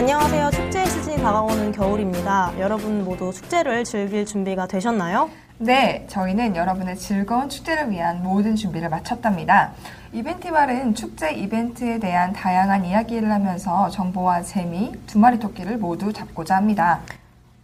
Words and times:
안녕하세요. 0.00 0.50
축제 0.52 0.86
시즌이 0.86 1.18
다가오는 1.18 1.72
겨울입니다. 1.72 2.54
여러분 2.58 3.04
모두 3.04 3.30
축제를 3.34 3.84
즐길 3.84 4.24
준비가 4.24 4.66
되셨나요? 4.66 5.28
네, 5.58 6.06
저희는 6.08 6.56
여러분의 6.56 6.96
즐거운 6.96 7.50
축제를 7.50 7.90
위한 7.90 8.22
모든 8.22 8.56
준비를 8.56 8.88
마쳤답니다. 8.88 9.72
이벤티발은 10.14 10.94
축제 10.94 11.32
이벤트에 11.32 11.98
대한 11.98 12.32
다양한 12.32 12.86
이야기를 12.86 13.30
하면서 13.30 13.90
정보와 13.90 14.40
재미, 14.40 14.90
두 15.06 15.18
마리 15.18 15.38
토끼를 15.38 15.76
모두 15.76 16.14
잡고자 16.14 16.56
합니다. 16.56 17.00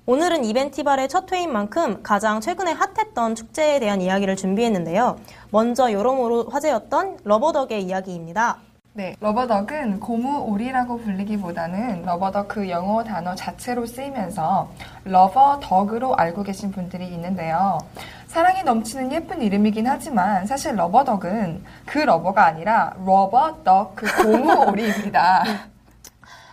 오늘은 0.05 0.45
이벤티발의 0.45 1.09
첫 1.09 1.33
회인 1.33 1.51
만큼 1.51 2.03
가장 2.03 2.43
최근에 2.43 2.73
핫했던 2.73 3.35
축제에 3.35 3.81
대한 3.81 4.03
이야기를 4.03 4.37
준비했는데요. 4.37 5.17
먼저 5.53 5.91
여러모로 5.91 6.51
화제였던 6.51 7.21
러버덕의 7.25 7.83
이야기입니다. 7.83 8.59
네, 8.97 9.15
러버덕은 9.21 10.01
고무오리라고 10.01 10.97
불리기보다는 11.03 12.07
러버덕 12.07 12.49
그 12.49 12.71
영어 12.71 13.05
단어 13.05 13.35
자체로 13.35 13.85
쓰이면서 13.85 14.73
러버덕으로 15.05 16.17
알고 16.17 16.43
계신 16.43 16.73
분들이 16.73 17.07
있는데요. 17.09 17.77
사랑이 18.27 18.63
넘치는 18.63 19.13
예쁜 19.13 19.43
이름이긴 19.43 19.87
하지만 19.87 20.47
사실 20.47 20.77
러버덕은 20.77 21.63
그 21.85 21.99
lover가 21.99 22.47
아니라 22.47 22.95
러버덕 23.05 23.97
그 23.97 24.07
고무오리입니다. 24.23 25.45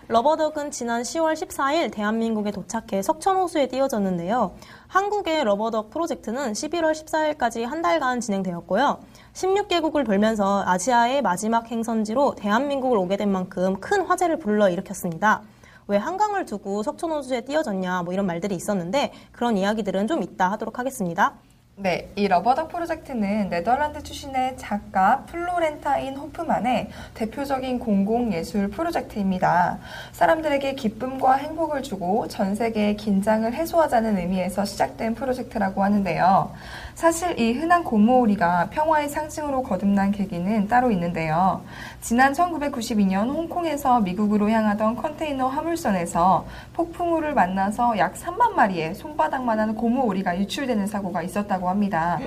러버덕은 0.09 0.71
지난 0.71 1.01
10월 1.01 1.33
14일 1.33 1.89
대한민국에 1.91 2.51
도착해 2.51 3.01
석촌호수에 3.01 3.67
띄워졌는데요. 3.67 4.53
한국의 4.87 5.45
러버덕 5.45 5.91
프로젝트는 5.91 6.51
11월 6.51 6.91
14일까지 6.91 7.63
한 7.63 7.81
달간 7.81 8.19
진행되었고요. 8.19 8.99
16개국을 9.33 10.05
돌면서 10.05 10.63
아시아의 10.65 11.21
마지막 11.21 11.71
행선지로 11.71 12.35
대한민국을 12.35 12.97
오게 12.97 13.15
된 13.15 13.31
만큼 13.31 13.79
큰 13.79 14.01
화제를 14.01 14.39
불러일으켰습니다. 14.39 15.41
왜 15.87 15.97
한강을 15.97 16.45
두고 16.45 16.83
석촌호수에 16.83 17.41
띄워졌냐 17.41 18.03
뭐 18.03 18.13
이런 18.13 18.25
말들이 18.25 18.55
있었는데 18.55 19.13
그런 19.31 19.57
이야기들은 19.57 20.07
좀 20.07 20.21
이따 20.21 20.51
하도록 20.51 20.77
하겠습니다. 20.77 21.35
네, 21.75 22.11
이 22.15 22.27
러버덕 22.27 22.69
프로젝트는 22.69 23.49
네덜란드 23.49 24.03
출신의 24.03 24.57
작가 24.57 25.23
플로렌타인 25.25 26.15
호프만의 26.15 26.91
대표적인 27.15 27.79
공공예술 27.79 28.69
프로젝트입니다. 28.69 29.79
사람들에게 30.11 30.75
기쁨과 30.75 31.33
행복을 31.33 31.81
주고 31.81 32.27
전 32.27 32.53
세계의 32.53 32.95
긴장을 32.97 33.51
해소하자는 33.51 34.19
의미에서 34.19 34.65
시작된 34.65 35.15
프로젝트라고 35.15 35.83
하는데요. 35.83 36.51
사실 36.93 37.39
이 37.39 37.53
흔한 37.53 37.83
고무오리가 37.83 38.69
평화의 38.69 39.09
상징으로 39.09 39.63
거듭난 39.63 40.11
계기는 40.11 40.67
따로 40.67 40.91
있는데요. 40.91 41.63
지난 42.01 42.33
1992년 42.33 43.29
홍콩에서 43.29 43.99
미국으로 43.99 44.51
향하던 44.51 44.95
컨테이너 44.95 45.47
화물선에서 45.47 46.45
폭풍우를 46.73 47.33
만나서 47.33 47.97
약 47.97 48.13
3만 48.13 48.51
마리의 48.51 48.93
손바닥만한 48.93 49.73
고무오리가 49.73 50.37
유출되는 50.37 50.85
사고가 50.85 51.23
있었다고 51.23 51.62
합니다. 51.69 52.19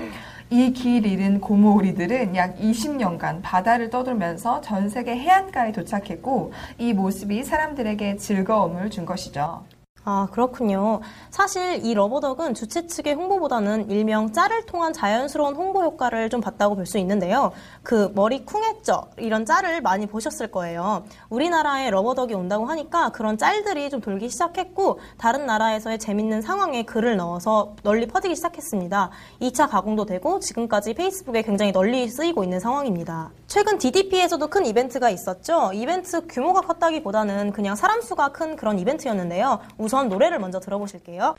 이 0.49 0.73
길 0.73 1.05
잃은 1.07 1.41
고무오리들은 1.41 2.37
약 2.37 2.57
20년간 2.59 3.41
바다를 3.43 3.91
떠돌면서 3.91 4.61
전 4.61 4.89
세계 4.89 5.17
해안가에 5.17 5.73
도착했고 5.73 6.53
이 6.79 6.93
모습이 6.93 7.43
사람들에게 7.43 8.17
즐거움을 8.17 8.91
준 8.91 9.05
것이죠. 9.07 9.65
아, 10.09 10.29
그렇군요. 10.31 11.01
사실 11.31 11.85
이 11.85 11.93
러버덕은 11.93 12.55
주최 12.55 12.87
측의 12.87 13.15
홍보보다는 13.15 13.91
일명 13.91 14.33
짤을 14.33 14.65
통한 14.67 14.93
자연스러운 14.93 15.57
홍보 15.57 15.83
효과를 15.83 16.31
좀 16.31 16.41
봤다고 16.41 16.77
볼 16.77 16.87
수 16.87 16.99
있는데요. 16.99 17.51
그 17.83 18.13
머리 18.15 18.45
쿵했죠? 18.45 19.09
이런 19.17 19.45
짤을 19.45 19.81
많이 19.81 20.07
보셨을 20.07 20.53
거예요. 20.53 21.03
우리나라에 21.29 21.91
러버덕이 21.91 22.35
온다고 22.35 22.67
하니까 22.67 23.09
그런 23.09 23.37
짤들이 23.37 23.91
좀 23.91 24.01
돌기 24.01 24.29
시작했고 24.29 25.01
다른 25.19 25.47
나라에서의 25.47 25.99
재밌는 25.99 26.41
상황에 26.41 26.85
글을 26.85 27.17
넣어서 27.17 27.75
널리 27.83 28.07
퍼지기 28.07 28.37
시작했습니다. 28.37 29.11
2차 29.41 29.69
가공도 29.69 30.07
되고 30.07 30.39
지금까지 30.39 30.95
페이스북에 30.95 31.43
굉장히 31.43 31.73
널리 31.73 32.07
쓰이고 32.09 32.45
있는 32.45 32.61
상황입니다. 32.61 33.31
최근 33.49 33.79
DDP에서도 33.79 34.47
큰 34.47 34.67
이벤트가 34.67 35.11
있었죠. 35.11 35.73
이벤트 35.75 36.25
규모가 36.29 36.61
컸다기보다는 36.61 37.51
그냥 37.51 37.75
사람 37.75 38.01
수가 38.01 38.29
큰 38.29 38.55
그런 38.55 38.79
이벤트였는데요. 38.79 39.59
우선 39.79 39.96
우선 39.97 40.11
노래를 40.11 40.39
먼저 40.39 40.61
들어보실게요. 40.61 41.37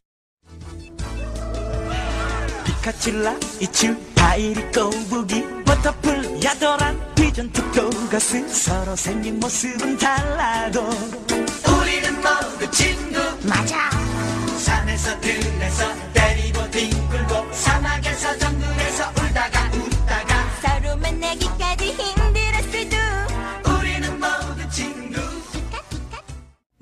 피카츄 2.66 3.36
라이츄 3.62 3.96
파이리 4.16 4.72
꼬부기 4.72 5.44
버터플 5.68 6.44
야도란 6.44 7.13
피죤 7.14 7.52
또가스 7.52 8.48
서로 8.50 8.95
생긴 8.95 9.40
모습은 9.40 10.00
달라도 10.00 10.90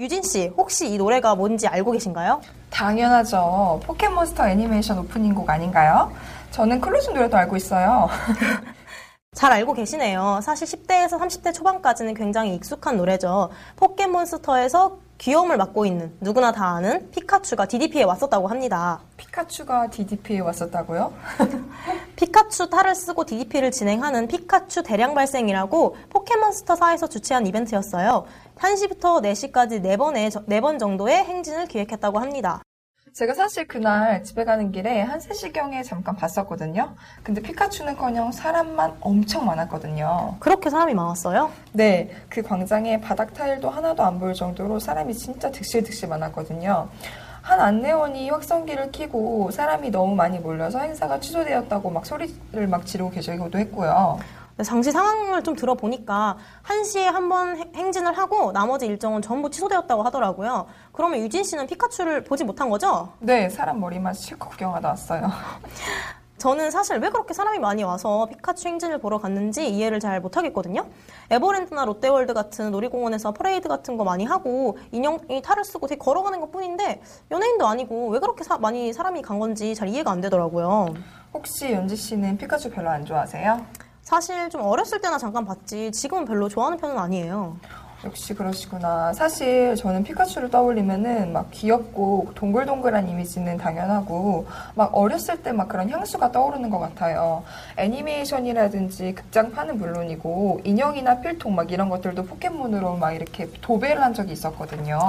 유진 0.05 0.21
씨, 0.21 0.51
혹시 0.55 0.87
이 0.87 0.99
노래가 0.99 1.33
뭔지 1.33 1.67
알고 1.67 1.93
계신가요? 1.93 2.39
당연하죠. 2.69 3.79
포켓몬스터 3.85 4.47
애니메이션 4.49 4.99
오프닝곡 4.99 5.49
아닌가요? 5.49 6.11
저는 6.51 6.79
close 6.79 7.09
노래도 7.09 7.35
알고 7.37 7.57
있어요. 7.57 8.07
잘 9.33 9.51
알고 9.51 9.73
계시네요. 9.73 10.41
사실 10.43 10.67
10대에서 10.67 11.19
30대 11.19 11.55
초반까지는 11.55 12.13
굉장히 12.13 12.53
익숙한 12.53 12.97
노래죠. 12.97 13.49
포켓몬스터에서 13.77 14.99
귀여움을 15.17 15.57
맡고 15.57 15.85
있는 15.85 16.15
누구나 16.21 16.51
다 16.51 16.75
아는 16.75 17.09
피카츄가 17.09 17.65
DDP에 17.65 18.03
왔었다고 18.03 18.47
합니다. 18.47 18.99
피카츄가 19.17 19.89
DDP에 19.89 20.39
왔었다고요? 20.39 21.13
피카츄 22.15 22.69
탈을 22.69 22.93
쓰고 22.95 23.25
DDP를 23.25 23.71
진행하는 23.71 24.27
피카츄 24.27 24.83
대량 24.83 25.15
발생이라고 25.15 25.97
포켓몬스터사에서 26.09 27.07
주최한 27.07 27.47
이벤트였어요. 27.47 28.25
1시부터 28.55 29.21
4시까지 29.21 29.81
4번의, 29.81 30.31
4번 30.47 30.79
정도의 30.79 31.23
행진을 31.23 31.67
기획했다고 31.67 32.19
합니다. 32.19 32.61
제가 33.13 33.33
사실 33.33 33.65
그날 33.65 34.23
집에 34.25 34.43
가는 34.43 34.73
길에 34.73 34.99
한 35.01 35.19
3시경에 35.19 35.85
잠깐 35.85 36.17
봤었거든요. 36.17 36.95
근데 37.23 37.41
피카츄는커녕 37.41 38.33
사람만 38.33 38.97
엄청 38.99 39.45
많았거든요. 39.45 40.35
그렇게 40.39 40.69
사람이 40.69 40.93
많았어요? 40.93 41.49
네, 41.71 42.11
그 42.27 42.41
광장에 42.41 42.99
바닥 42.99 43.33
타일도 43.33 43.69
하나도 43.69 44.03
안 44.03 44.19
보일 44.19 44.33
정도로 44.33 44.79
사람이 44.79 45.13
진짜 45.13 45.49
득실득실 45.49 46.09
많았거든요. 46.09 46.89
한 47.41 47.61
안내원이 47.61 48.29
확성기를 48.31 48.91
켜고 48.91 49.49
사람이 49.51 49.91
너무 49.91 50.13
많이 50.15 50.39
몰려서 50.39 50.79
행사가 50.79 51.19
취소되었다고 51.19 51.91
막 51.91 52.05
소리를 52.05 52.67
막 52.67 52.85
지르고 52.85 53.11
계시기도 53.11 53.57
했고요. 53.59 54.19
당시 54.63 54.89
상황을 54.91 55.43
좀 55.43 55.55
들어보니까 55.55 56.37
1시에 56.63 57.03
한 57.03 57.25
번 57.29 57.57
행진을 57.75 58.17
하고 58.17 58.51
나머지 58.51 58.85
일정은 58.85 59.21
전부 59.21 59.49
취소되었다고 59.49 60.03
하더라고요. 60.03 60.67
그러면 60.93 61.19
유진 61.19 61.43
씨는 61.43 61.65
피카츄를 61.67 62.23
보지 62.23 62.43
못한 62.43 62.69
거죠? 62.69 63.09
네, 63.19 63.49
사람 63.49 63.79
머리만 63.79 64.13
실컷 64.13 64.49
구경하다 64.49 64.87
왔어요. 64.89 65.29
저는 66.37 66.69
사실 66.69 66.97
왜 66.97 67.09
그렇게 67.09 67.33
사람이 67.33 67.57
많이 67.59 67.81
와서 67.83 68.27
피카츄 68.27 68.67
행진을 68.69 68.99
보러 68.99 69.17
갔는지 69.17 69.67
이해를 69.67 69.99
잘 69.99 70.21
못하겠거든요. 70.21 70.85
에버랜드나 71.31 71.83
롯데월드 71.85 72.33
같은 72.33 72.69
놀이공원에서 72.71 73.31
퍼레이드 73.33 73.67
같은 73.67 73.97
거 73.97 74.03
많이 74.03 74.25
하고 74.25 74.77
인형이 74.91 75.41
탈을 75.41 75.63
쓰고 75.65 75.87
되게 75.87 75.97
걸어가는 75.97 76.39
것 76.41 76.51
뿐인데 76.51 77.01
연예인도 77.31 77.65
아니고 77.67 78.09
왜 78.09 78.19
그렇게 78.19 78.43
사, 78.43 78.57
많이 78.59 78.93
사람이 78.93 79.21
간 79.23 79.39
건지 79.39 79.73
잘 79.73 79.87
이해가 79.87 80.11
안 80.11 80.21
되더라고요. 80.21 80.93
혹시 81.33 81.71
연지 81.73 81.95
씨는 81.95 82.37
피카츄 82.37 82.69
별로 82.69 82.89
안 82.91 83.03
좋아하세요? 83.03 83.65
사실 84.05 84.49
좀 84.51 84.61
어렸을 84.61 85.01
때나 85.01 85.17
잠깐 85.17 85.43
봤지 85.45 85.91
지금은 85.91 86.25
별로 86.25 86.47
좋아하는 86.47 86.77
편은 86.77 86.97
아니에요. 86.97 87.57
역시 88.05 88.35
그러시구나. 88.35 89.11
사실 89.13 89.75
저는 89.75 90.03
피카츄를 90.03 90.51
떠올리면은 90.51 91.33
막 91.33 91.49
귀엽고 91.51 92.31
동글동글한 92.35 93.09
이미지는 93.09 93.57
당연하고 93.57 94.45
막 94.75 94.95
어렸을 94.95 95.41
때 95.41 95.51
막 95.55 95.67
그런 95.69 95.89
향수가 95.89 96.31
떠오르는 96.31 96.69
것 96.69 96.79
같아요. 96.79 97.43
애니메이션이라든지 97.77 99.13
극장판은 99.15 99.77
물론이고 99.77 100.61
인형이나 100.63 101.21
필통 101.21 101.55
막 101.55 101.71
이런 101.71 101.89
것들도 101.89 102.25
포켓몬으로 102.25 102.95
막 102.97 103.13
이렇게 103.13 103.49
도배를 103.61 104.01
한 104.03 104.13
적이 104.13 104.33
있었거든요. 104.33 104.99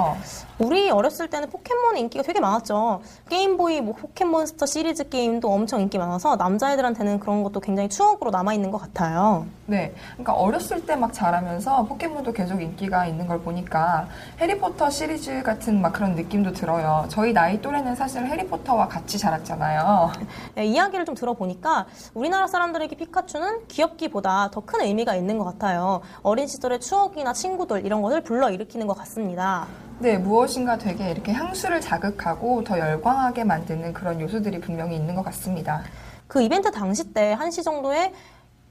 우리 0.57 0.89
어렸을 0.89 1.29
때는 1.29 1.49
포켓몬 1.49 1.97
인기가 1.97 2.23
되게 2.23 2.39
많았죠. 2.39 3.01
게임보이 3.29 3.81
뭐 3.81 3.93
포켓몬스터 3.95 4.65
시리즈 4.65 5.07
게임도 5.09 5.51
엄청 5.51 5.81
인기 5.81 5.97
많아서 5.97 6.35
남자애들한테는 6.37 7.19
그런 7.19 7.43
것도 7.43 7.59
굉장히 7.59 7.89
추억으로 7.89 8.31
남아있는 8.31 8.71
것 8.71 8.77
같아요. 8.81 9.45
네. 9.67 9.93
그러니까 10.13 10.33
어렸을 10.33 10.85
때 10.85 10.97
막 10.97 11.13
자라면서 11.13 11.83
포켓몬도 11.85 12.33
계속 12.33 12.59
인기 12.59 12.86
가 12.89 13.05
있는 13.05 13.27
걸 13.27 13.39
보니까 13.41 14.07
해리포터 14.39 14.89
시리즈 14.89 15.41
같은 15.43 15.81
막 15.81 15.91
그런 15.93 16.15
느낌도 16.15 16.53
들어요. 16.53 17.05
저희 17.09 17.33
나이 17.33 17.61
또래는 17.61 17.95
사실 17.95 18.25
해리포터와 18.25 18.87
같이 18.87 19.17
자랐잖아요. 19.17 20.11
네, 20.55 20.65
이야기를 20.65 21.05
좀 21.05 21.15
들어보니까 21.15 21.85
우리나라 22.13 22.47
사람들에게 22.47 22.95
피카츄는 22.95 23.67
귀엽기보다 23.67 24.51
더 24.51 24.61
큰 24.67 24.81
의미가 24.81 25.15
있는 25.15 25.37
것 25.37 25.45
같아요. 25.45 26.01
어린 26.23 26.45
시절의 26.45 26.81
추억이나 26.81 27.31
친구들 27.31 27.85
이런 27.85 28.01
것을 28.01 28.21
불러일으키는 28.21 28.85
것 28.85 28.97
같습니다. 28.97 29.65
네, 29.99 30.17
무엇인가 30.17 30.77
되게 30.77 31.09
이렇게 31.09 31.31
향수를 31.31 31.79
자극하고 31.81 32.63
더 32.65 32.77
열광하게 32.77 33.45
만드는 33.45 33.93
그런 33.93 34.19
요소들이 34.19 34.59
분명히 34.59 34.95
있는 34.97 35.15
것 35.15 35.23
같습니다. 35.23 35.83
그 36.27 36.41
이벤트 36.41 36.69
당시 36.69 37.13
때 37.13 37.31
한시 37.31 37.63
정도에 37.63 38.13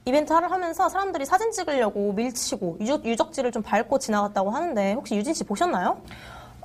이벤트를 0.07 0.49
하면서 0.49 0.87
사람들이 0.87 1.25
사진 1.25 1.51
찍으려고 1.51 2.13
밀치고 2.13 2.77
유적, 2.79 3.05
유적 3.05 3.33
지를 3.33 3.51
좀 3.51 3.61
밟고 3.61 3.99
지나갔다고 3.99 4.51
하는데 4.51 4.93
혹시 4.93 5.15
유진 5.17 5.33
씨 5.33 5.43
보셨나요? 5.43 5.97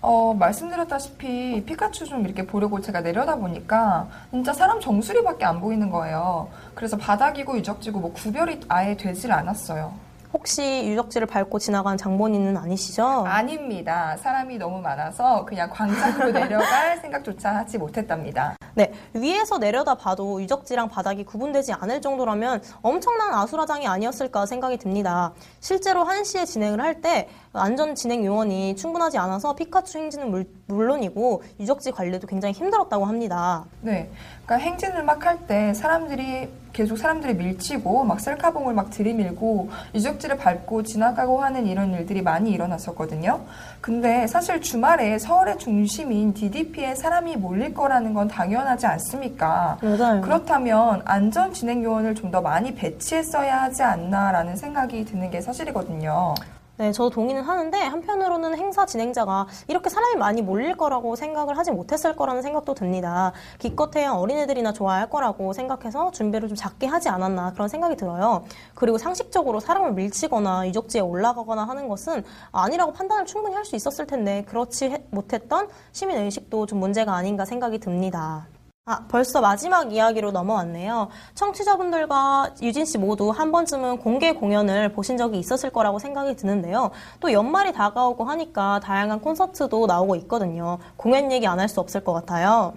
어, 0.01 0.35
말씀드렸다시피 0.35 1.65
피카츄 1.65 2.07
좀 2.07 2.25
이렇게 2.25 2.47
보려고 2.47 2.81
제가 2.81 3.01
내려다 3.01 3.37
보니까 3.37 4.09
진짜 4.31 4.53
사람 4.53 4.81
정수리밖에 4.81 5.45
안 5.45 5.61
보이는 5.61 5.91
거예요. 5.91 6.49
그래서 6.75 6.97
바닥이고 6.97 7.57
유적지고 7.59 7.99
뭐 8.01 8.13
구별이 8.13 8.61
아예 8.69 8.97
되질 8.97 9.33
않았어요. 9.33 9.93
혹시 10.33 10.87
유적지를 10.89 11.27
밟고 11.27 11.59
지나간 11.59 11.97
장본인은 11.99 12.57
아니시죠? 12.57 13.05
아닙니다. 13.27 14.17
사람이 14.17 14.57
너무 14.57 14.81
많아서 14.81 15.45
그냥 15.45 15.69
광장으로 15.71 16.33
내려갈 16.33 16.99
생각조차 16.99 17.55
하지 17.57 17.77
못했답니다. 17.79 18.57
네, 18.75 18.91
위에서 19.13 19.59
내려다 19.59 19.95
봐도 19.95 20.41
유적지랑 20.41 20.89
바닥이 20.89 21.25
구분되지 21.25 21.75
않을 21.75 22.01
정도라면 22.01 22.63
엄청난 22.81 23.35
아수라장이 23.35 23.87
아니었을까 23.87 24.47
생각이 24.47 24.79
듭니다. 24.79 25.33
실제로 25.61 26.05
한시에 26.05 26.45
진행을 26.47 26.81
할 26.81 27.03
때 27.03 27.29
안전 27.53 27.95
진행 27.95 28.25
요원이 28.25 28.77
충분하지 28.77 29.19
않아서 29.19 29.55
피카츄 29.55 29.99
행진은 29.99 30.31
물, 30.31 30.47
물론이고 30.67 31.43
유적지 31.59 31.91
관리도 31.91 32.27
굉장히 32.29 32.53
힘들었다고 32.55 33.05
합니다. 33.07 33.65
네. 33.81 34.11
그러니까 34.47 34.57
행진을 34.67 35.03
막 35.03 35.27
할 35.27 35.47
때 35.47 35.73
사람들이 35.75 36.49
계속 36.73 36.97
사람들이 36.97 37.35
밀치고 37.35 38.05
막 38.05 38.19
셀카봉을 38.21 38.75
막 38.75 38.91
들이밀고 38.91 39.71
유적지를 39.95 40.37
밟고 40.39 40.83
지나가고 40.83 41.43
하는 41.43 41.67
이런 41.67 41.93
일들이 41.93 42.23
많이 42.23 42.51
일어났었거든요. 42.51 43.41
근데 43.81 44.27
사실 44.27 44.61
주말에 44.61 45.19
서울의 45.19 45.59
중심인 45.59 46.35
DDP에 46.35 46.95
사람이 46.95 47.37
몰릴 47.37 47.75
거라는 47.75 48.15
건 48.15 48.27
당연하지 48.29 48.87
않습니까? 48.87 49.79
맞아요. 49.83 50.21
그렇다면 50.23 51.03
안전 51.05 51.53
진행 51.53 51.85
요원을 51.85 52.15
좀 52.17 52.33
더 52.33 52.41
많이 52.41 52.75
배치했어야 52.75 53.65
하지 53.65 53.83
않나라는 53.83 54.57
생각이 54.57 55.05
드는 55.05 55.31
게 55.31 55.43
사실이거든요. 55.43 56.35
네, 56.83 56.91
저도 56.91 57.11
동의는 57.11 57.43
하는데 57.43 57.79
한편으로는 57.79 58.59
행사 58.59 58.85
진행자가 58.85 59.47
이렇게 59.69 59.89
사람이 59.89 60.17
많이 60.17 60.43
몰릴 60.43 60.77
거라고 60.77 61.15
생각을 61.15 61.57
하지 61.57 61.71
못했을 61.71 62.17
거라는 62.17 62.43
생각도 62.43 62.75
듭니다. 62.75 63.31
기껏해야 63.61 64.15
어린애들이나 64.15 64.73
좋아할 64.73 65.09
거라고 65.09 65.53
생각해서 65.53 66.11
준비를 66.11 66.49
좀 66.49 66.57
작게 66.57 66.89
하지 66.89 67.09
않았나 67.09 67.53
그런 67.53 67.69
생각이 67.69 67.95
들어요. 67.95 68.43
그리고 68.75 68.99
상식적으로 68.99 69.61
사람을 69.61 69.93
밀치거나 69.93 70.67
유적지에 70.67 71.03
올라가거나 71.03 71.63
하는 71.69 71.87
것은 71.87 72.25
아니라고 72.51 72.93
판단을 72.93 73.27
충분히 73.27 73.55
할 73.55 73.63
수 73.63 73.77
있었을 73.77 74.09
텐데 74.09 74.45
그렇지 74.49 74.87
해- 74.91 75.05
못했던 75.11 75.69
시민 75.93 76.17
의식도 76.17 76.67
좀 76.67 76.81
문제가 76.81 77.15
아닌가 77.15 77.45
생각이 77.45 77.79
듭니다. 77.79 78.49
아, 78.85 79.05
벌써 79.07 79.41
마지막 79.41 79.93
이야기로 79.93 80.33
넘어왔네요. 80.33 81.09
청취자분들과 81.37 82.51
유진 82.63 82.85
씨 82.85 82.99
모두 82.99 83.31
한 83.31 83.53
번쯤은 83.53 83.99
공개 83.99 84.33
공연을 84.33 84.91
보신 84.93 85.17
적이 85.17 85.39
있었을 85.39 85.71
거라고 85.71 86.01
생각이 86.01 86.35
드는데요. 86.35 86.91
또 87.21 87.31
연말이 87.33 87.73
다가오고 87.73 88.25
하니까 88.25 88.81
다양한 88.83 89.21
콘서트도 89.21 89.87
나오고 89.87 90.17
있거든요. 90.17 90.79
공연 90.97 91.31
얘기 91.31 91.47
안 91.47 91.61
할 91.61 91.69
수 91.69 91.79
없을 91.79 92.03
것 92.03 92.13
같아요. 92.13 92.73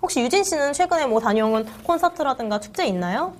혹시 0.00 0.20
유진 0.20 0.44
씨는 0.44 0.74
최근에 0.74 1.06
뭐 1.06 1.18
다녀온 1.18 1.66
콘서트라든가 1.82 2.60
축제 2.60 2.86
있나요? 2.86 3.32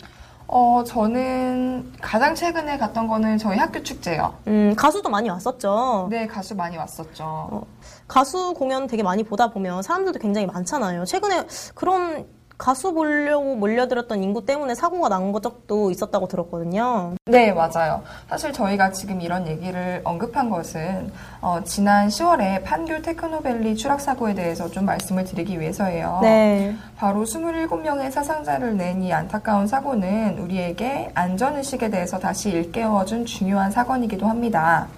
어, 0.50 0.82
저는 0.82 1.92
가장 2.00 2.34
최근에 2.34 2.78
갔던 2.78 3.06
거는 3.06 3.36
저희 3.36 3.58
학교 3.58 3.82
축제요. 3.82 4.34
음, 4.46 4.74
가수도 4.74 5.10
많이 5.10 5.28
왔었죠. 5.28 6.08
네, 6.10 6.26
가수 6.26 6.54
많이 6.56 6.76
왔었죠. 6.78 7.24
어, 7.24 7.62
가수 8.08 8.54
공연 8.54 8.86
되게 8.86 9.02
많이 9.02 9.22
보다 9.22 9.50
보면 9.50 9.82
사람들도 9.82 10.18
굉장히 10.18 10.46
많잖아요. 10.46 11.04
최근에 11.04 11.46
그런 11.74 12.26
가수 12.58 12.92
보려고 12.92 13.54
몰려들었던 13.54 14.22
인구 14.22 14.44
때문에 14.44 14.74
사고가 14.74 15.08
난 15.08 15.32
적도 15.42 15.90
있었다고 15.90 16.26
들었거든요. 16.26 17.14
네, 17.26 17.52
맞아요. 17.52 18.02
사실 18.28 18.52
저희가 18.52 18.90
지금 18.90 19.20
이런 19.20 19.46
얘기를 19.46 20.00
언급한 20.04 20.50
것은 20.50 21.12
어, 21.40 21.60
지난 21.64 22.08
10월에 22.08 22.64
판교 22.64 23.02
테크노밸리 23.02 23.76
추락 23.76 24.00
사고에 24.00 24.34
대해서 24.34 24.68
좀 24.68 24.84
말씀을 24.84 25.24
드리기 25.24 25.60
위해서예요. 25.60 26.18
네. 26.22 26.74
바로 26.96 27.24
27명의 27.24 28.10
사상자를 28.10 28.76
낸 28.76 28.98
이 28.98 29.12
안타까운 29.12 29.66
사고는 29.68 30.38
우리에게 30.38 31.10
안전의식에 31.14 31.88
대해서 31.90 32.18
다시 32.18 32.50
일깨워준 32.50 33.26
중요한 33.26 33.70
사건이기도 33.70 34.26
합니다. 34.26 34.88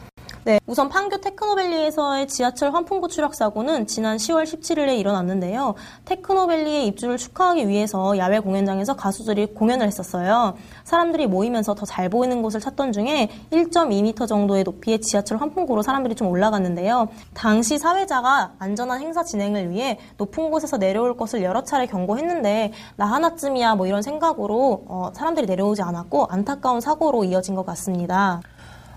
네, 0.50 0.58
우선 0.66 0.88
판교 0.88 1.18
테크노밸리에서의 1.18 2.26
지하철 2.26 2.74
환풍구 2.74 3.06
추락 3.06 3.36
사고는 3.36 3.86
지난 3.86 4.16
10월 4.16 4.42
17일에 4.42 4.98
일어났는데요. 4.98 5.76
테크노밸리의 6.06 6.88
입주를 6.88 7.18
축하하기 7.18 7.68
위해서 7.68 8.18
야외 8.18 8.40
공연장에서 8.40 8.96
가수들이 8.96 9.54
공연을 9.54 9.86
했었어요. 9.86 10.56
사람들이 10.82 11.28
모이면서 11.28 11.76
더 11.76 11.86
잘 11.86 12.08
보이는 12.08 12.42
곳을 12.42 12.58
찾던 12.58 12.90
중에 12.90 13.28
1.2m 13.52 14.26
정도의 14.26 14.64
높이의 14.64 15.00
지하철 15.00 15.38
환풍구로 15.38 15.82
사람들이 15.82 16.16
좀 16.16 16.26
올라갔는데요. 16.26 17.06
당시 17.32 17.78
사회자가 17.78 18.54
안전한 18.58 19.00
행사 19.00 19.22
진행을 19.22 19.70
위해 19.70 20.00
높은 20.16 20.50
곳에서 20.50 20.78
내려올 20.78 21.16
것을 21.16 21.44
여러 21.44 21.62
차례 21.62 21.86
경고했는데 21.86 22.72
나 22.96 23.06
하나쯤이야 23.06 23.76
뭐 23.76 23.86
이런 23.86 24.02
생각으로 24.02 24.82
어, 24.88 25.10
사람들이 25.14 25.46
내려오지 25.46 25.82
않았고 25.82 26.26
안타까운 26.28 26.80
사고로 26.80 27.22
이어진 27.22 27.54
것 27.54 27.64
같습니다. 27.66 28.40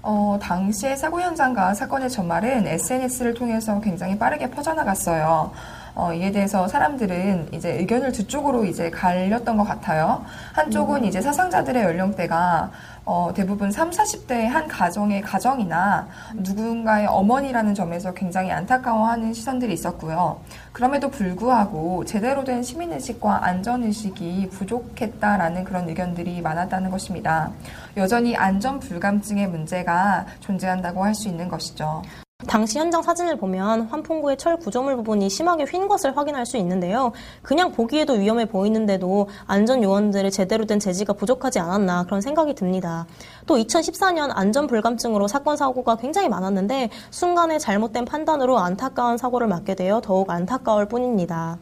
어, 0.04 0.38
당시의 0.42 0.98
사고 0.98 1.22
현장과 1.22 1.74
사건의 1.74 2.10
전말은 2.10 2.68
SNS를 2.68 3.34
통해서 3.34 3.80
굉장히 3.80 4.18
빠르게 4.20 4.50
퍼져나갔어요. 4.52 5.52
어, 5.96 6.12
이에 6.14 6.32
대해서 6.32 6.68
사람들은 6.68 7.50
이제 7.52 7.74
의견을 7.74 8.12
두 8.12 8.28
쪽으로 8.28 8.66
이제 8.66 8.90
갈렸던 8.90 9.58
것 9.58 9.64
같아요. 9.64 10.26
한쪽은 10.54 11.06
이제 11.06 11.22
사상자들의 11.22 11.84
연령대가 11.84 12.72
어, 13.06 13.32
대부분 13.36 13.70
3, 13.70 13.90
40대의 13.90 14.48
한 14.48 14.68
가정의 14.68 15.22
가정이나 15.22 16.08
누군가의 16.36 17.08
어머니라는 17.08 17.76
점에서 17.76 18.14
굉장히 18.14 18.52
안타까워하는 18.52 19.34
시선들이 19.34 19.74
있었고요. 19.74 20.40
그럼에도 20.72 21.10
불구하고 21.10 22.06
제대로 22.06 22.44
된 22.44 22.64
시민의식과 22.64 23.46
안전의식이 23.46 24.50
부족했다라는 24.52 25.64
그런 25.66 25.90
의견들이 25.90 26.42
많았다는 26.42 26.90
것입니다. 26.90 27.52
여전히 27.98 28.36
안전 28.36 28.80
불감증의 28.80 29.48
문제가 29.48 30.26
존재한다고 30.40 31.04
할 31.04 31.14
수 31.14 31.28
있는 31.28 31.48
것이죠. 31.48 32.02
당시 32.48 32.80
현장 32.80 33.02
사진을 33.02 33.38
보면 33.38 33.84
환풍구의 33.84 34.38
철 34.38 34.58
구조물 34.58 34.96
부분이 34.98 35.30
심하게 35.30 35.66
휜 35.66 35.88
것을 35.88 36.16
확인할 36.18 36.46
수 36.46 36.58
있는데요. 36.58 37.12
그냥 37.42 37.72
보기에도 37.72 38.14
위험해 38.14 38.46
보이는데도 38.46 39.28
안전 39.46 39.84
요원들의 39.84 40.32
제대로 40.32 40.66
된 40.66 40.80
제지가 40.80 41.14
부족하지 41.14 41.60
않았나 41.60 42.04
그런 42.04 42.22
생각이 42.22 42.56
듭니다. 42.56 43.06
또 43.46 43.58
2014년 43.58 44.30
안전 44.34 44.68
불감증으로 44.68 45.28
사건 45.28 45.58
사고가 45.58 45.98
굉장히 45.98 46.30
많았는데 46.30 46.90
순간의 47.12 47.60
잘못된 47.60 48.06
판단으로 48.06 48.58
안타까운 48.60 49.18
사고를 49.18 49.48
맞게 49.48 49.76
되어 49.76 50.02
더욱 50.02 50.30
안타까울 50.30 50.88
뿐입니다. 50.88 51.58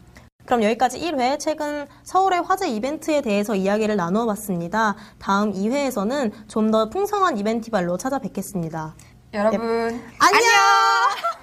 그럼 0.45 0.63
여기까지 0.63 0.99
1회 0.99 1.39
최근 1.39 1.85
서울의 2.03 2.41
화제 2.41 2.67
이벤트에 2.67 3.21
대해서 3.21 3.55
이야기를 3.55 3.95
나누어 3.95 4.25
봤습니다. 4.25 4.95
다음 5.19 5.53
2회에서는 5.53 6.31
좀 6.47 6.71
더 6.71 6.89
풍성한 6.89 7.37
이벤티발로 7.37 7.97
찾아뵙겠습니다. 7.97 8.95
여러분, 9.33 10.03
안녕! 10.19 11.40